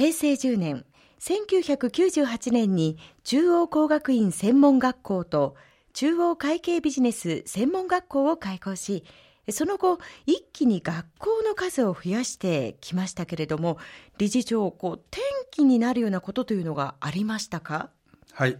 [0.00, 0.86] 平成10年
[1.18, 5.56] 1998年に中央工学院専門学校と
[5.92, 9.04] 中央会計ビジネス専門学校を開校し
[9.50, 13.76] その後一気に学校の数を増やしてきましたけれども
[14.16, 17.90] 理事長こう転機になるようなことというのがありましたか？
[18.32, 18.56] はい。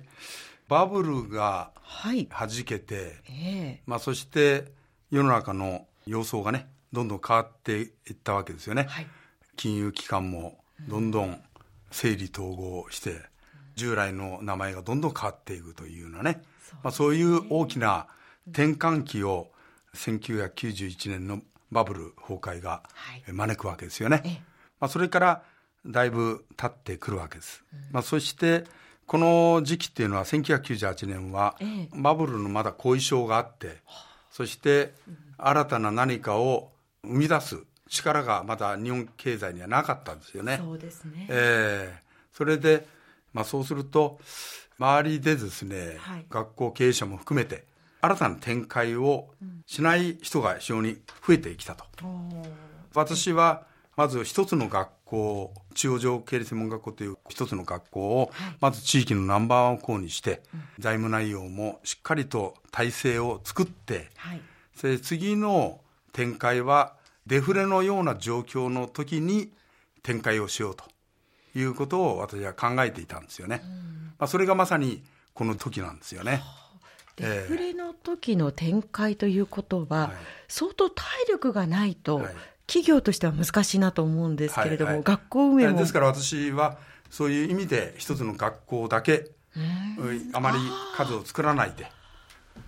[0.68, 3.80] バブルがはじけて、はいえ。
[3.86, 4.72] ー、まあ、そして
[5.10, 9.06] 世の中の様相がねどんどん変わっていったわけですよね、はい、
[9.56, 11.40] 金融機関もどんどん
[11.90, 13.20] 整理統合して、
[13.76, 18.06] 従来の名前がどんどん変わっていくというようなね、そう、まあ、そういう大きな
[18.48, 19.50] 転換期を
[19.94, 22.82] 1991年のバブル崩壊が
[23.26, 24.16] 招くわけですよね。
[24.18, 24.42] はい、
[24.80, 25.42] まあ、それから
[25.86, 27.64] だいぶ経ってくるわけです。
[27.72, 28.64] うん、まあ、そして
[29.06, 31.56] この時期っていうのは1998年は
[31.94, 33.78] バブルのまだ後遺症があって、
[34.30, 34.92] そして
[35.36, 36.70] 新たな何かを
[37.02, 37.58] 生み出す
[37.90, 40.58] 力がまだ日本経済にはなかったんですよね。
[40.62, 41.26] そうですね。
[41.28, 42.86] えー、それで、
[43.32, 44.18] まあそうすると、
[44.78, 47.64] 周りでですね、はい、学校経営者も含めて、
[48.00, 49.28] 新たな展開を
[49.66, 51.84] しない人が非常に増えてきたと。
[52.02, 52.42] うん、
[52.94, 60.42] 私は、まず一つの学校、中央上経理専門学校という一つの学校を、まず地域のナンバーワン校にして、
[60.78, 64.40] 財務内容もしっかりと体制を作って、はい、
[64.80, 65.80] で次の
[66.12, 66.94] 展開は
[67.30, 69.52] デフレのような状況の時に
[70.02, 70.84] 展開をしようと
[71.56, 73.62] いうことを私は考えていたんですよね。
[74.18, 76.42] まあ、それがまさにこの時なんですよね。
[77.14, 80.10] デフレの時の展開ということは、
[80.48, 82.20] 相当体力がないと、
[82.66, 85.78] 企業としては難しいなと思うんですけれども、はいはい、学校運営も。
[85.78, 86.78] ですから私は、
[87.10, 89.30] そういう意味で一つの学校だけ、
[90.32, 90.58] あまり
[90.96, 91.86] 数を作らないで、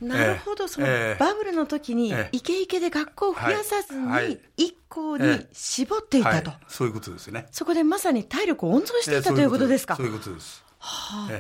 [0.02, 0.86] なるほど、その
[1.18, 7.46] バブルの時に、イケイケで学校を増やさずに、一校に絞っていたと、そういうことですね。
[7.50, 9.96] そこでまさに体力を温存していたということですか？
[9.96, 10.64] そういうことです。
[10.78, 11.32] はあ。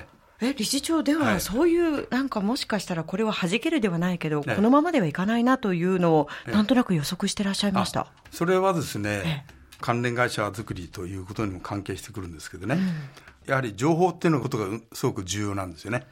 [0.44, 8.08] え理事長では、そういう、なんかもしかしたらこれは弾けるではないけど、このままではいかないなというのを、なんとなく予測してらっしゃいました？
[8.32, 9.46] それはですね、
[9.80, 12.76] 関連会社作りということにも関係してくるんですけどね、
[13.46, 16.08] やはり情報っていうのことがすごく重要なんですよね。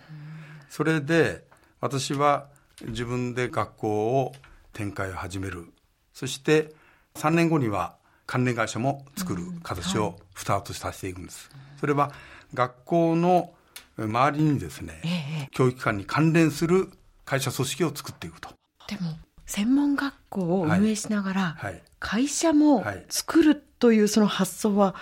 [0.69, 1.43] それで、
[1.81, 2.49] 私は
[2.83, 4.33] 自分で学校を
[4.73, 5.73] 展開を始める。
[6.13, 6.75] そして
[7.15, 7.97] 3年後には
[8.27, 11.51] 関連会社も作る形をスタートさせていくんです。
[11.81, 12.13] それは
[12.55, 13.53] 学校の
[13.97, 15.09] 周りにですね、え
[15.45, 16.91] え、教育機関に関連する
[17.25, 18.51] 会社組織を作っていくと。
[18.87, 19.17] でも
[19.47, 21.57] 専門学校を運営しながら、
[21.99, 24.95] 会社も作るというその発想は、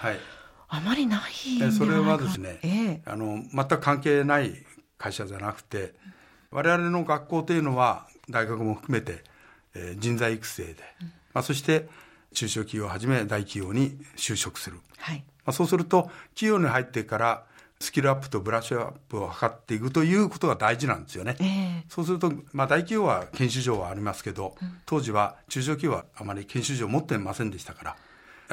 [0.68, 4.54] あまりないんじゃないそれはですね、ええ、あの全く関係ない
[4.96, 5.94] 会社じゃなくて、
[6.50, 9.22] 我々の学校というのは大学も含めて、
[9.74, 11.88] えー、人材育成で、うん、まあ、そして
[12.34, 15.24] 中小企業をはじめ大企業に就職する、はい。
[15.44, 17.44] まあ、そうすると企業に入ってから
[17.80, 21.36] スキルアップとブラッシュアップを図っていくということが大事なんですよね。
[21.40, 27.96] えー、そうすると、まあ、大企業は研修所はありますけど、うん、当時は中小企業はあまり研修所を持ってませんでしたから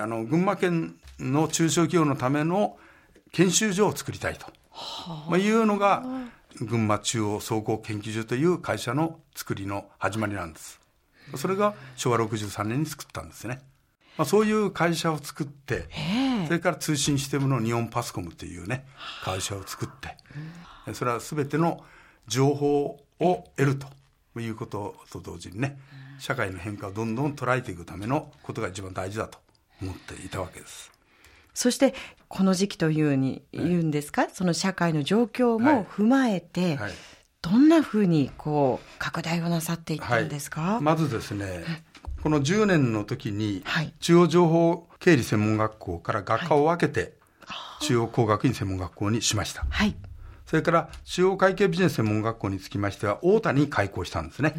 [0.03, 2.78] あの群馬県の中小企業のための
[3.31, 6.03] 研修所を作りたいと、はあ、まあ、いうのが
[6.61, 10.79] 群馬中央総合研究所という会社の作りの始まりなんです。
[11.35, 13.61] それが昭和63年に作ったんですね。
[14.17, 15.89] まあ、そういう会社を作って、
[16.47, 18.85] それから通信システムの日本パスコムというね、
[19.23, 21.83] 会社を作って、それは全ての
[22.27, 25.77] 情報を得るということと同時にね、
[26.19, 29.39] 社会の変化をどんどん捉えていくためのことが一番大事だと
[29.81, 30.94] 思っていたわけです。
[31.55, 31.95] そして
[32.27, 36.77] この時期というに言うんですか、はい、その社会の状況も踏まえて、はい。
[36.77, 36.91] はい、
[37.41, 41.63] どんなふうにこう拡大をなさっていったんですか、まずですね、
[42.21, 43.63] この10年の時に、
[43.99, 47.13] 中央情報経理専門学校から学科を分けて、
[47.81, 49.66] 中央工学院専門学校にしました。
[49.69, 49.95] はい、
[50.45, 54.55] それから中央会計ビジネス専門学校につきましては、大田に開校したんですね。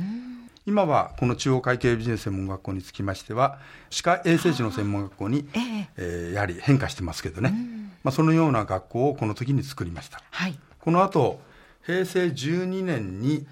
[0.66, 7.54] 今はこの中央会計ビジネス専門学校につきましては歯科衛生士の専門学校に、えー、えー、やはり変化してますけどね、
[8.02, 11.40] まあ、そのような学校をこの時に作りました、はい、この後
[11.84, 13.46] 平成12年に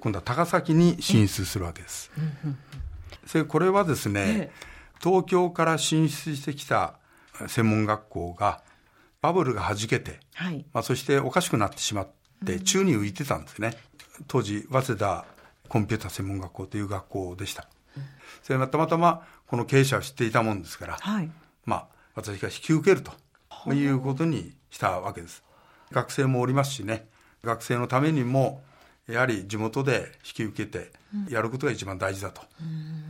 [0.00, 2.10] 今度は高崎に進出するわけです、
[3.26, 4.50] それこれはですね、
[5.02, 6.94] 東京から進出してきた
[7.46, 8.62] 専門学校が
[9.22, 12.08] バブルがはじけて、はい、まあ、そしておかしくなってしまっ
[12.44, 13.76] て宙に浮いてたんですね、
[14.28, 15.24] 当時早稲田
[15.68, 17.68] コンピューター専門学校という学校でした。
[18.42, 21.30] それがたまたまこの経営者を知っていたもんですから、はい、
[21.64, 25.42] まあ、私が引き受けるということにしたわけです。
[25.90, 27.06] 学生もおりますしね、
[27.42, 28.62] 学生のためにも、
[29.06, 30.92] やはり地元で引き受けて
[31.28, 32.42] やることが一番大事だと、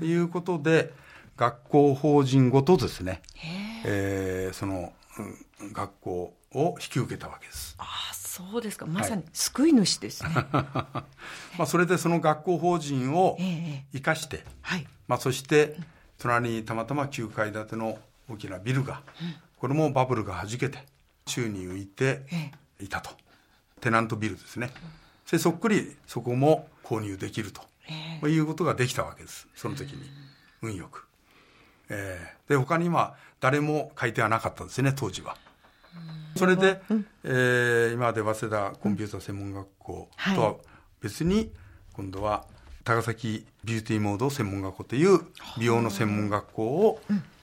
[0.01, 0.93] うん、いうことで、
[1.37, 3.23] 学校法人ごとですね、
[3.85, 4.93] えー、その、
[5.73, 7.77] 学校を引き受けたわけです。
[8.35, 8.85] そうですか。
[8.85, 10.31] まさに救い主ですね。
[10.51, 11.07] ま
[11.61, 13.39] あそれでその学校法人を
[13.93, 15.77] 生かして、ええはい、まあそして
[16.19, 17.97] 隣にたまたま9階建ての
[18.29, 20.85] 大きなビルが、うん、これもバブルがはじけて
[21.27, 22.27] 宙に浮いて
[22.81, 23.11] いたと、
[23.79, 24.73] え、テナントビルですね。
[25.31, 29.47] でそっくりそこも購入できると、えいうことができたわけです。
[29.55, 30.11] その時に。
[30.61, 31.07] 運よく。
[31.89, 35.37] えー、で他に今誰も書いてはなかったんですね当時は。
[36.37, 40.55] それで、うん、えー、今まで早稲田コンピューター専門学校とは
[41.01, 41.53] 別に、
[41.93, 42.45] 今度は
[42.83, 45.21] 高崎ビューティーモード専門学校という
[45.59, 47.01] 美容の専門学校を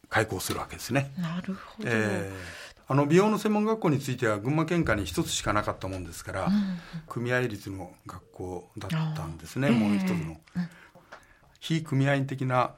[0.10, 1.12] 開校するわけですね。
[1.18, 6.52] なるほど、えー、あの美容の専門学校については群馬県下に一つしかなかったもんですから、うん、
[7.08, 10.38] 組合率の学校だったんですね、もう一つの、
[11.60, 12.72] 非組合員的な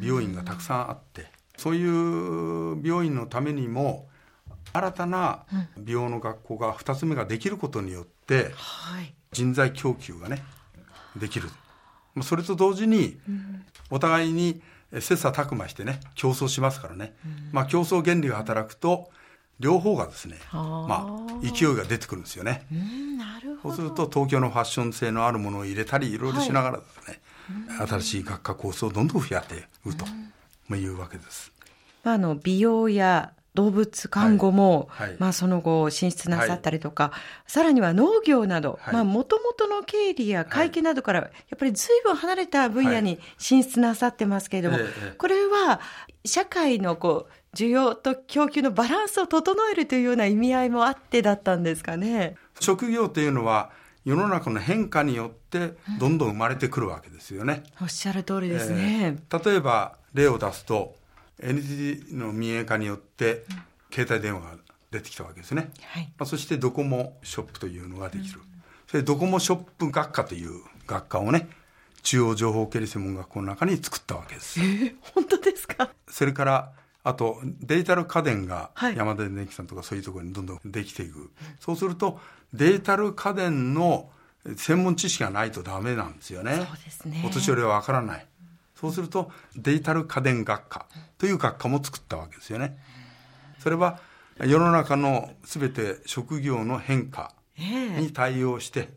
[0.00, 4.08] 美容院がたくさんあって、そういう美容院のためにも
[4.72, 5.44] 新たな
[5.76, 8.52] 美容の学校が2つ目ができることによって、
[9.32, 10.42] 人材供給がね
[11.16, 11.48] できる。
[12.22, 13.18] それと同時に
[13.90, 14.62] お互いに
[14.92, 17.14] 切磋琢磨してね競争しますからね、
[17.52, 19.10] まあ、競争原理が働くと
[19.58, 22.66] 両方がですね、まあ、勢いが出てくるんですよね。
[23.62, 27.20] そうすると東京のファッション性のあるものを入れたりいろいろしながらですね、
[27.78, 30.04] はい、新しい学科コースをどんどん増やしていくと、
[30.66, 31.52] まあ、いうわけです。
[32.02, 35.08] あの美容や動物看護も、はい。
[35.10, 37.12] はい、まあその後進出なさったりとか、は
[37.46, 44.78] い、さらには農業など、まあもともとの経理や会計などから、やっぱり随分離れた分野に進出なさってますけれども、
[45.18, 45.80] これは
[46.24, 52.36] 社会のこう、需要と供給のバランスを整えるというような意味合いもあってだったんですかね？
[52.60, 53.70] 職業というのは、
[54.04, 57.62] 世の中の変化によってどんどん生まれてくるわけですよね。
[57.80, 59.16] おっしゃる通りですね。
[59.30, 60.94] えー、例えば例を出すと
[61.42, 63.44] NTT の民営化によって
[63.92, 64.56] 携帯電話が
[64.90, 68.46] 出てきたわけですね、はい、まあ、そしてドコモショップというのができる、うん、
[68.86, 70.50] それドコモショップ学科という
[70.86, 71.48] 学科をね
[72.02, 74.60] 中央情報経理専門学校の中に作ったわけです。
[74.60, 75.90] えー、本当ですか？
[76.08, 76.72] それから
[77.04, 81.28] あとデジタル家電が山田電機さんとかそういうところにどんどんできていく、はい、
[81.60, 82.20] そうすると
[82.52, 84.10] デジタル家電の
[84.56, 86.56] 専門知識がないとダメなんですよね。
[86.56, 87.22] そうですね。
[87.24, 88.26] お年寄りはわからない。
[88.82, 90.86] そうするとデジタル家電学科
[91.16, 92.76] という学科も作ったわけですよね。
[93.60, 94.00] それは
[94.40, 98.88] 世の中の全て職業の変化に対応して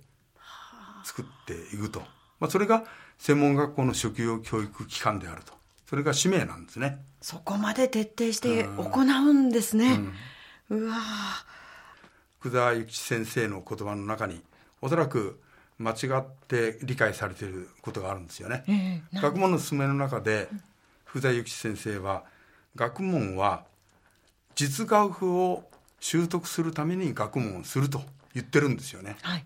[1.03, 1.99] 作っていくと、
[2.39, 2.83] まあ、それが
[3.19, 5.53] 専門学校の職業教育機関であると。
[5.87, 7.05] それが使命なんですね。
[7.21, 9.99] そこまで徹底して行うんですね、
[10.69, 10.95] うん、うわ
[12.39, 14.41] 福沢諭吉先生の言葉の中に
[14.81, 15.39] おそらく
[15.77, 20.47] 間違って理解されていることがあるんですよね、えー、学問の勧めの中で
[21.03, 22.23] 福沢諭吉先生は
[22.75, 23.65] 学問は
[24.55, 25.63] 実学を
[25.99, 28.01] 習得するために学問をすると
[28.33, 29.45] 言ってるんですよね、はい、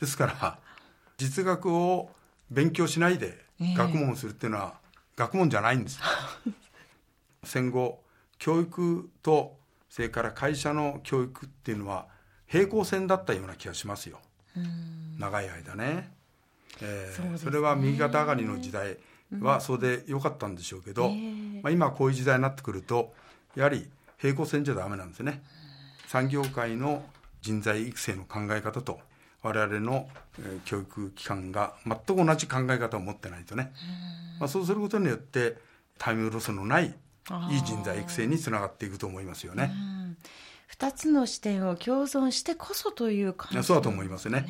[0.00, 0.58] ですから
[1.18, 2.10] 実学を
[2.50, 3.38] 勉強しないで
[3.76, 4.74] 学問をするっていうのは
[5.16, 5.98] 学問じゃないんです、
[6.46, 6.52] えー、
[7.42, 8.00] 戦後
[8.38, 9.56] 教育と
[9.88, 12.06] それから会社の教育っていうのは
[12.46, 14.18] 平行線だったような気がしますよ
[15.18, 16.10] 長い間ね,、
[16.82, 18.96] えー、ね、それは右肩上がりの時代
[19.40, 21.10] はそれで良かったんでしょうけど、
[21.62, 23.12] まあ、今こういう時代になってくると
[23.54, 23.88] やはり
[24.18, 25.42] 平行線じゃダメなんですね。
[26.06, 27.04] 産業界の
[27.42, 29.00] 人材育成の考え方と
[29.42, 30.08] 我々の、
[30.40, 33.72] え教育機関が全く同じ考え方を持ってないとね、
[34.40, 35.56] まあ、そうすることによって
[35.98, 36.94] タイムロスのない
[37.50, 39.72] いい人材育成につながっていくと思いますよね。
[40.72, 44.46] 2つの視点を共存してこそという感じ、ね、そうだと思いますね。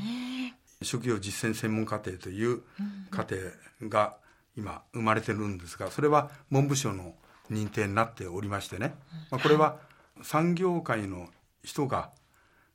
[0.82, 2.62] 職業実践専門課程という
[3.11, 3.37] 課程
[3.82, 4.16] が
[4.56, 7.14] 今生まれてるんですがそれは文部省の
[7.50, 8.94] 認定になっておりましてね、
[9.30, 9.78] まあ、これは
[10.23, 11.28] 産業界の
[11.62, 12.11] 人が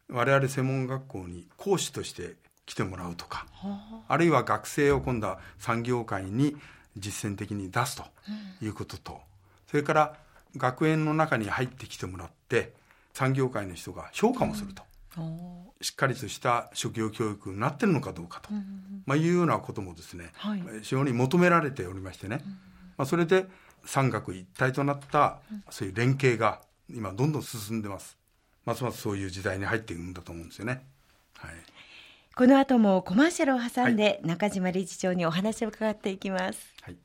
[0.10, 3.48] 我々専門学校に講師として来てもらうとか、
[4.08, 4.18] あ。
[4.18, 6.56] るいは学生を今度は産業界に
[6.98, 8.04] 実践的に出すと
[8.62, 9.22] いうことと、
[9.68, 10.16] それから
[10.58, 12.74] 学園の中に入ってきてもらって
[13.14, 14.84] 産業界の人が評価もすると、
[15.82, 18.50] しっかりとした職業教育になってるのかどうかと、
[19.06, 22.42] まあ、いうようなこともですね、はい、非常に求められておりましてね、
[22.98, 23.48] まあ、それで
[23.86, 25.40] 産学一体となった
[25.70, 28.18] そういう連携が今どんどん進んでます。
[28.66, 30.84] ますますそういう時代に入っていくんだと思うんですよね。
[31.38, 31.52] はい、
[32.36, 36.71] この後もコマーシャルを挟んで中島理事長にお話を伺っていきます。